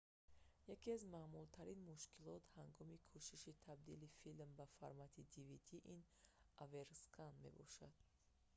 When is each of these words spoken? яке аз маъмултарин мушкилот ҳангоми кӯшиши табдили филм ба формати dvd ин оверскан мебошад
яке 0.73 0.89
аз 0.97 1.03
маъмултарин 1.13 1.81
мушкилот 1.91 2.43
ҳангоми 2.57 3.03
кӯшиши 3.11 3.53
табдили 3.65 4.07
филм 4.19 4.49
ба 4.57 4.65
формати 4.77 5.21
dvd 5.33 5.69
ин 5.93 6.01
оверскан 6.63 7.33
мебошад 7.45 7.95